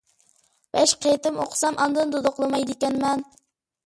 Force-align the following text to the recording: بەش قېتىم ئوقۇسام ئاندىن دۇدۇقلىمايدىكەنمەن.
بەش 0.77 0.93
قېتىم 1.03 1.37
ئوقۇسام 1.43 1.77
ئاندىن 1.85 2.13
دۇدۇقلىمايدىكەنمەن. 2.15 3.23